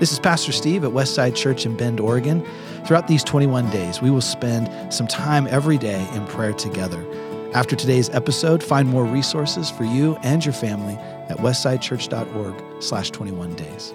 This 0.00 0.12
is 0.12 0.18
Pastor 0.18 0.50
Steve 0.50 0.82
at 0.84 0.92
Westside 0.92 1.36
Church 1.36 1.66
in 1.66 1.76
Bend, 1.76 2.00
Oregon. 2.00 2.42
Throughout 2.86 3.06
these 3.06 3.22
21 3.22 3.68
days, 3.68 4.00
we 4.00 4.08
will 4.10 4.22
spend 4.22 4.90
some 4.90 5.06
time 5.06 5.46
every 5.48 5.76
day 5.76 6.08
in 6.14 6.26
prayer 6.28 6.54
together. 6.54 7.04
After 7.52 7.76
today's 7.76 8.08
episode, 8.08 8.62
find 8.62 8.88
more 8.88 9.04
resources 9.04 9.70
for 9.70 9.84
you 9.84 10.16
and 10.22 10.42
your 10.42 10.54
family 10.54 10.94
at 11.28 11.36
westsidechurch.org 11.36 12.82
slash 12.82 13.10
21 13.10 13.54
days. 13.56 13.92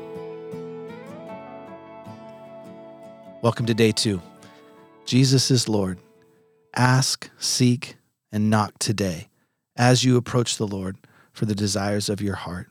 Welcome 3.42 3.66
to 3.66 3.74
day 3.74 3.92
two. 3.92 4.22
Jesus 5.06 5.50
is 5.50 5.68
Lord. 5.68 5.98
Ask, 6.76 7.32
seek, 7.40 7.96
and 8.32 8.52
knock 8.52 8.74
today 8.78 9.30
as 9.76 10.04
you 10.04 10.18
approach 10.18 10.58
the 10.58 10.68
Lord 10.68 10.98
for 11.34 11.46
the 11.48 11.56
desires 11.56 12.10
of 12.10 12.22
your 12.22 12.36
heart. 12.36 12.68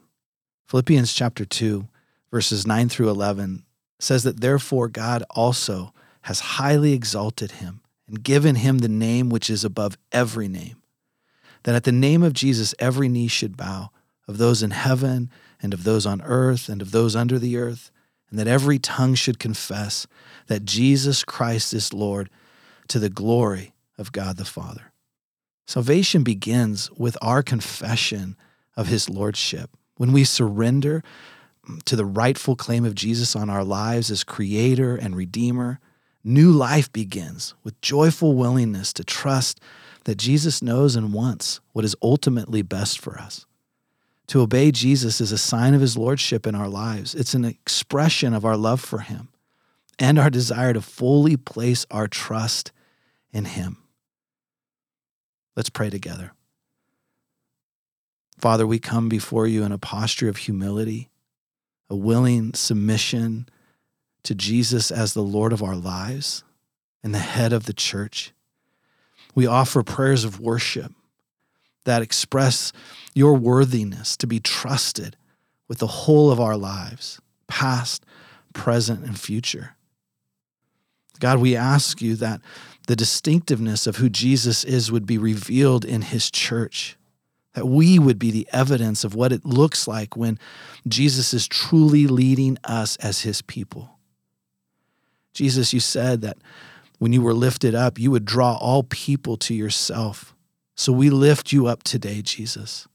Philippians 0.68 1.12
chapter 1.12 1.44
2, 1.44 1.88
verses 2.34 2.66
9 2.66 2.88
through 2.88 3.08
11 3.08 3.62
says 4.00 4.24
that 4.24 4.40
therefore 4.40 4.88
God 4.88 5.22
also 5.30 5.94
has 6.22 6.40
highly 6.40 6.92
exalted 6.92 7.52
him 7.52 7.80
and 8.08 8.24
given 8.24 8.56
him 8.56 8.78
the 8.78 8.88
name 8.88 9.30
which 9.30 9.48
is 9.48 9.64
above 9.64 9.96
every 10.10 10.48
name, 10.48 10.82
that 11.62 11.76
at 11.76 11.84
the 11.84 11.92
name 11.92 12.24
of 12.24 12.32
Jesus 12.32 12.74
every 12.80 13.08
knee 13.08 13.28
should 13.28 13.56
bow, 13.56 13.90
of 14.26 14.38
those 14.38 14.64
in 14.64 14.72
heaven 14.72 15.30
and 15.62 15.72
of 15.72 15.84
those 15.84 16.06
on 16.06 16.20
earth 16.22 16.68
and 16.68 16.82
of 16.82 16.90
those 16.90 17.14
under 17.14 17.38
the 17.38 17.56
earth, 17.56 17.92
and 18.30 18.36
that 18.40 18.48
every 18.48 18.80
tongue 18.80 19.14
should 19.14 19.38
confess 19.38 20.08
that 20.48 20.64
Jesus 20.64 21.22
Christ 21.22 21.72
is 21.72 21.94
Lord 21.94 22.30
to 22.88 22.98
the 22.98 23.08
glory 23.08 23.74
of 23.96 24.10
God 24.10 24.38
the 24.38 24.44
Father. 24.44 24.92
Salvation 25.68 26.24
begins 26.24 26.90
with 26.90 27.16
our 27.22 27.44
confession 27.44 28.36
of 28.76 28.88
his 28.88 29.08
lordship. 29.08 29.70
When 29.98 30.10
we 30.10 30.24
surrender 30.24 31.04
to 31.84 31.96
the 31.96 32.04
rightful 32.04 32.56
claim 32.56 32.84
of 32.84 32.94
Jesus 32.94 33.34
on 33.34 33.50
our 33.50 33.64
lives 33.64 34.10
as 34.10 34.24
creator 34.24 34.96
and 34.96 35.16
redeemer, 35.16 35.80
new 36.22 36.50
life 36.50 36.92
begins 36.92 37.54
with 37.62 37.80
joyful 37.80 38.34
willingness 38.34 38.92
to 38.94 39.04
trust 39.04 39.60
that 40.04 40.18
Jesus 40.18 40.62
knows 40.62 40.96
and 40.96 41.12
wants 41.12 41.60
what 41.72 41.84
is 41.84 41.96
ultimately 42.02 42.62
best 42.62 43.00
for 43.00 43.18
us. 43.18 43.46
To 44.28 44.40
obey 44.40 44.70
Jesus 44.70 45.20
is 45.20 45.32
a 45.32 45.38
sign 45.38 45.74
of 45.74 45.80
his 45.80 45.96
lordship 45.96 46.46
in 46.46 46.54
our 46.54 46.68
lives. 46.68 47.14
It's 47.14 47.34
an 47.34 47.44
expression 47.44 48.32
of 48.32 48.44
our 48.44 48.56
love 48.56 48.80
for 48.80 49.00
him 49.00 49.28
and 49.98 50.18
our 50.18 50.30
desire 50.30 50.72
to 50.72 50.80
fully 50.80 51.36
place 51.36 51.86
our 51.90 52.08
trust 52.08 52.72
in 53.32 53.44
him. 53.44 53.78
Let's 55.56 55.70
pray 55.70 55.90
together. 55.90 56.32
Father, 58.38 58.66
we 58.66 58.78
come 58.78 59.08
before 59.08 59.46
you 59.46 59.62
in 59.62 59.72
a 59.72 59.78
posture 59.78 60.28
of 60.28 60.38
humility, 60.38 61.08
a 61.88 61.96
willing 61.96 62.54
submission 62.54 63.48
to 64.22 64.34
Jesus 64.34 64.90
as 64.90 65.14
the 65.14 65.22
Lord 65.22 65.52
of 65.52 65.62
our 65.62 65.76
lives 65.76 66.44
and 67.02 67.14
the 67.14 67.18
head 67.18 67.52
of 67.52 67.66
the 67.66 67.72
church. 67.72 68.32
We 69.34 69.46
offer 69.46 69.82
prayers 69.82 70.24
of 70.24 70.40
worship 70.40 70.92
that 71.84 72.02
express 72.02 72.72
your 73.14 73.34
worthiness 73.34 74.16
to 74.16 74.26
be 74.26 74.40
trusted 74.40 75.16
with 75.68 75.78
the 75.78 75.86
whole 75.86 76.30
of 76.30 76.40
our 76.40 76.56
lives, 76.56 77.20
past, 77.46 78.04
present, 78.54 79.04
and 79.04 79.18
future. 79.18 79.76
God, 81.20 81.38
we 81.38 81.56
ask 81.56 82.00
you 82.00 82.16
that 82.16 82.40
the 82.86 82.96
distinctiveness 82.96 83.86
of 83.86 83.96
who 83.96 84.08
Jesus 84.08 84.64
is 84.64 84.90
would 84.90 85.06
be 85.06 85.18
revealed 85.18 85.84
in 85.84 86.02
his 86.02 86.30
church 86.30 86.96
that 87.54 87.66
we 87.66 87.98
would 87.98 88.18
be 88.18 88.30
the 88.30 88.48
evidence 88.52 89.04
of 89.04 89.14
what 89.14 89.32
it 89.32 89.44
looks 89.44 89.88
like 89.88 90.16
when 90.16 90.38
Jesus 90.86 91.32
is 91.32 91.48
truly 91.48 92.06
leading 92.06 92.58
us 92.64 92.96
as 92.96 93.22
his 93.22 93.42
people. 93.42 93.98
Jesus, 95.32 95.72
you 95.72 95.80
said 95.80 96.20
that 96.20 96.36
when 96.98 97.12
you 97.12 97.22
were 97.22 97.34
lifted 97.34 97.74
up, 97.74 97.98
you 97.98 98.10
would 98.10 98.24
draw 98.24 98.56
all 98.56 98.82
people 98.82 99.36
to 99.38 99.54
yourself. 99.54 100.34
So 100.76 100.92
we 100.92 101.10
lift 101.10 101.52
you 101.52 101.66
up 101.66 101.82
today, 101.82 102.22
Jesus. 102.22 102.86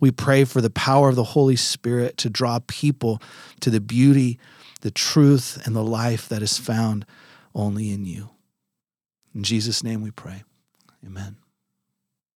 We 0.00 0.10
pray 0.10 0.44
for 0.44 0.60
the 0.60 0.70
power 0.70 1.08
of 1.08 1.16
the 1.16 1.24
Holy 1.24 1.56
Spirit 1.56 2.16
to 2.18 2.30
draw 2.30 2.60
people 2.66 3.20
to 3.60 3.70
the 3.70 3.80
beauty, 3.80 4.38
the 4.82 4.90
truth, 4.90 5.60
and 5.66 5.74
the 5.74 5.82
life 5.82 6.28
that 6.28 6.42
is 6.42 6.56
found 6.56 7.04
only 7.54 7.90
in 7.90 8.04
you. 8.04 8.30
In 9.34 9.42
Jesus' 9.42 9.82
name 9.82 10.02
we 10.02 10.10
pray. 10.10 10.44
Amen. 11.04 11.36